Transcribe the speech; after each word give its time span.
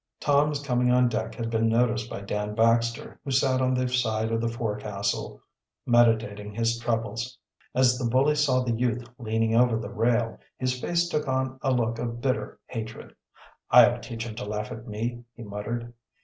Tom's 0.19 0.63
coming 0.63 0.89
on 0.89 1.09
deck 1.09 1.35
had 1.35 1.51
been 1.51 1.69
noticed 1.69 2.09
by 2.09 2.21
Dan 2.21 2.55
Baxter, 2.55 3.19
who 3.23 3.29
sat 3.29 3.61
on 3.61 3.75
the 3.75 3.87
side 3.87 4.31
of 4.31 4.41
the 4.41 4.47
fore 4.49 4.75
castle, 4.77 5.39
meditating 5.85 6.47
on 6.47 6.55
his 6.55 6.79
troubles. 6.79 7.37
As 7.75 7.99
the 7.99 8.09
bully 8.09 8.33
saw 8.33 8.63
the 8.63 8.71
youth 8.73 9.07
leaning 9.19 9.55
over 9.55 9.77
the 9.77 9.91
rail, 9.93 10.39
his 10.57 10.81
face 10.81 11.07
took 11.07 11.27
on 11.27 11.59
a 11.61 11.71
look 11.71 11.99
of 11.99 12.19
bitter 12.19 12.57
hatred. 12.65 13.13
"I'll 13.69 13.99
teach 13.99 14.25
him 14.25 14.33
to 14.37 14.43
laugh 14.43 14.71
at 14.71 14.87
me!" 14.87 15.23
he 15.35 15.43
muttered. 15.43 15.93